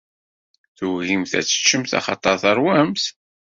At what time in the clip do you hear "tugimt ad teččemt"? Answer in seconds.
0.77-1.91